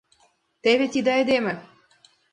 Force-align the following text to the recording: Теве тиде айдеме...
Теве 0.63 0.85
тиде 0.93 1.09
айдеме... 1.17 1.53